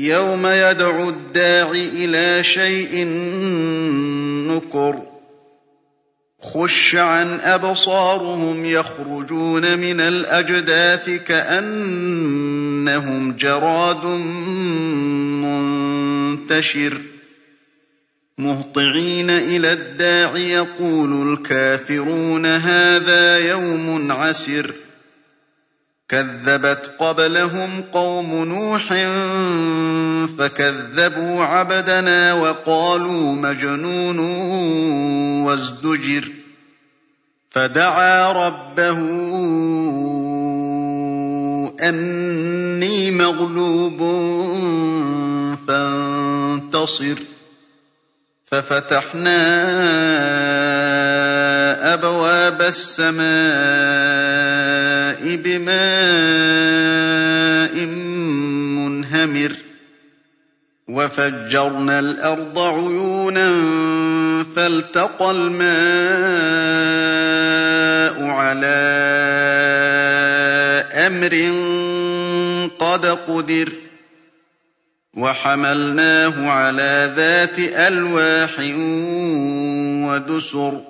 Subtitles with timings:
[0.00, 3.04] يَوْمَ يَدْعُ الدَّاعِ إِلَىٰ شَيْءٍ
[4.48, 5.02] نُّكُرٍ.
[6.42, 14.04] خُشَّ عَنْ أَبْصَارُهُمْ يَخْرُجُونَ مِنَ الْأَجْدَاثِ كَأَنَّهُمْ جَرَادٌ
[15.44, 17.00] مُّنتَشِرٌ.
[18.38, 24.74] مُّهْطِعِينَ إِلَى الدَّاعِ يَقُولُ الْكَافِرُونَ هَٰذَا يَوْمٌ عَسِرٌ.
[26.10, 28.86] كَذَّبَتْ قَبْلَهُمْ قَوْمُ نُوحٍ
[30.38, 34.18] فَكَذَّبُوا عَبْدَنَا وَقَالُوا مَجْنُونٌ
[35.46, 36.28] وَازْدُجِرَ
[37.50, 38.98] فَدَعَا رَبَّهُ
[41.82, 43.98] أَنِّي مَغْلُوبٌ
[45.68, 47.18] فَانتَصِرْ
[48.46, 49.40] فَفَتَحْنَا
[51.80, 53.20] أَبْوَابَ السَّمَاءِ
[55.36, 55.80] بِمَاءٍ
[58.76, 59.52] مُّنْهَمِرٍ
[60.88, 63.48] وَفَجَّرْنَا الْأَرْضَ عُيُونًا
[64.56, 65.70] فَالْتَقَى الْمَاءُ
[68.28, 68.90] عَلَىٰ
[71.06, 71.34] أَمْرٍ
[72.78, 73.72] قَدْ قُدِرَ
[75.16, 78.58] وَحَمَلْنَاهُ عَلَىٰ ذَاتِ أَلْوَاحٍ
[80.08, 80.89] وَدُسُرٍ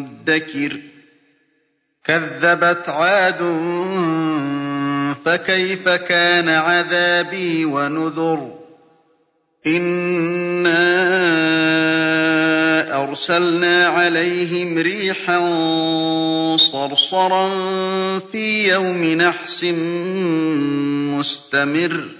[0.00, 0.80] مُّدَّكِرٍ.
[2.04, 3.38] كَذَّبَتْ عَادٌ
[5.24, 8.58] فَكَيْفَ كَانَ عَذَابِي وَنُذُرِ؟
[9.66, 10.80] إِنَّا
[13.04, 15.38] أَرْسَلْنَا عَلَيْهِمْ رِيحًا
[16.56, 17.48] صَرْصَرًا
[18.18, 19.64] فِي يَوْمِ نَحْسٍ
[21.18, 22.19] مُّسْتَمِرٍّ.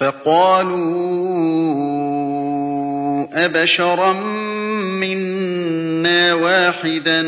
[0.00, 0.96] فَقَالُوا
[3.44, 4.12] أَبَشَرًا
[4.96, 7.22] مِّنَّا وَاحِدًا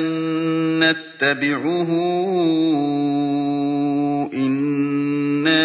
[0.81, 1.91] نَّتَّبِعُهُ
[4.35, 5.63] إِنَّا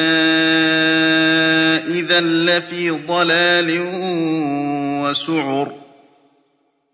[1.87, 3.69] إِذًا لَّفِي ضَلَالٍ
[5.03, 5.73] وَسُعُرٍ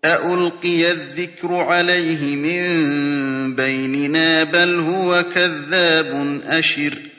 [0.04, 7.13] أَأُلْقِيَ الذِّكْرُ عَلَيْهِ مِن بَيْنِنَا بَلْ هُوَ كَذَّابٌ أَشِرٌ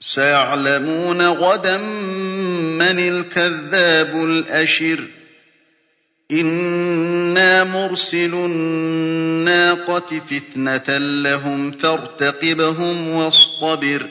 [0.00, 5.04] سَيَعْلَمُونَ غَدًا مَّنِ الْكَذَّابُ الْأَشِرُ.
[6.32, 14.06] إِنَّا مُرْسِلُو النَّاقَةِ فِتْنَةً لَّهُمْ فَارْتَقِبْهُمْ وَاصْطَبِرْ.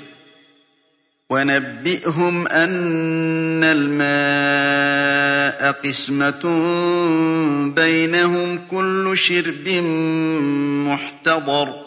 [1.30, 6.44] وَنَبِّئْهُمْ أَنَّ الْمَاءَ قِسْمَةٌ
[7.76, 9.70] بَيْنَهُمْ ۖ كُلُّ شِرْبٍ
[10.88, 11.87] مُّحْتَضَرٌ.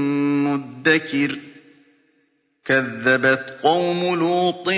[0.53, 1.37] مدكر
[2.65, 4.69] كذبت قوم لوط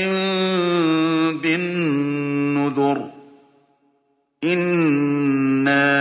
[1.42, 3.10] بالنذر
[4.44, 5.94] إنا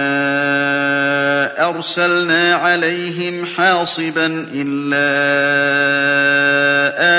[1.68, 5.12] أرسلنا عليهم حاصبا إلا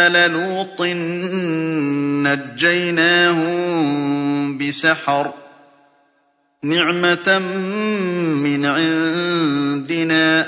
[0.07, 0.81] آل لوط
[2.27, 3.63] نجيناهم
[4.57, 5.33] بسحر
[6.63, 7.39] نعمة
[8.44, 10.47] من عندنا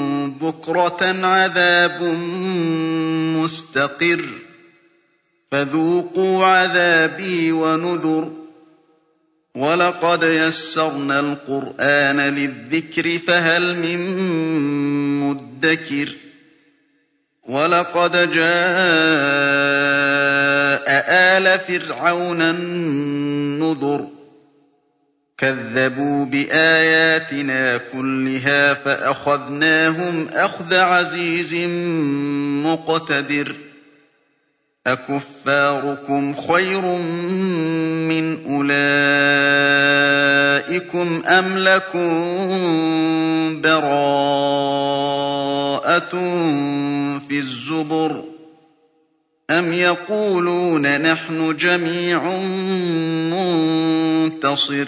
[0.41, 2.03] بُكْرَةً عَذَابٌ
[3.37, 4.29] مُّسْتَقِرٌّ.
[5.51, 8.31] فَذُوقُوا عَذَابِي وَنُذُرِ.
[9.55, 13.99] وَلَقَدْ يَسَّرْنَا الْقُرْآنَ لِلذِّكْرِ فَهَلْ مِن
[15.19, 16.15] مُّدَّكِرٍ.
[17.43, 18.41] وَلَقَدْ جَاءَ
[21.37, 24.20] آلَ فِرْعَوْنَ النُّذُرُ.
[25.41, 31.53] كَذَّبُوا بِآيَاتِنَا كُلِّهَا فَأَخَذْنَاهُمْ أَخْذَ عَزِيزٍ
[32.65, 33.55] مُّقْتَدِرٍ.
[34.87, 36.81] أَكُفَّارُكُمْ خَيْرٌ
[38.11, 38.81] مِّنْ أُولَٰئِكُمْ
[41.25, 42.11] أَمْ لَكُم
[43.61, 44.09] بَرَاءَةٌ
[47.27, 48.23] فِي الزُّبُرِ
[49.49, 52.37] أَمْ يَقُولُونَ نَحْنُ جَمِيعٌ
[53.33, 54.87] مُّنتَصِرٌ؟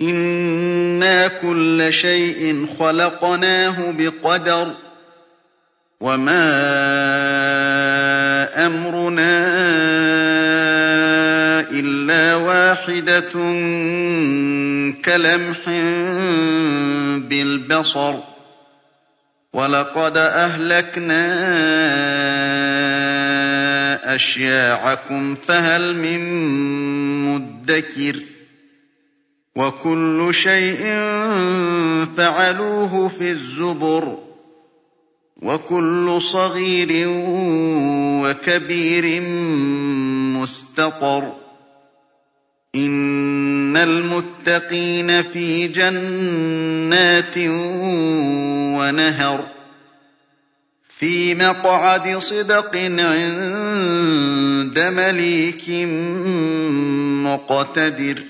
[0.00, 4.74] إِنَّا كُلَّ شَيْءٍ خَلَقْنَاهُ بِقَدَرٍ
[6.00, 6.46] وَمَا
[8.66, 9.30] أَمْرُنَا
[11.70, 13.32] إِلَّا وَاحِدَةٌ
[15.04, 15.58] كَلَمْحٍ
[17.28, 18.22] بِالْبَصَرِ
[19.52, 21.24] وَلَقَدْ أَهْلَكْنَا
[24.14, 26.20] أَشْيَاعَكُمْ فَهَلْ مِن
[27.34, 28.37] مُّدَّكِرٍ
[29.58, 30.78] وَكُلُّ شَيْءٍ
[32.16, 34.18] فَعَلُوهُ فِي الزُّبُرِ
[35.42, 37.08] وَكُلُّ صَغِيرٍ
[38.22, 39.20] وَكَبِيرٍ
[40.38, 41.32] مُّسْتَطَرٌ
[42.74, 47.38] إِنَّ الْمُتَّقِينَ فِي جَنَّاتٍ
[48.78, 49.44] وَنَهَرٍ
[50.98, 55.70] فِي مَقْعَدِ صِدْقٍ عِندَ مَلِيكٍ
[57.26, 58.27] مُّقْتَدِرٍ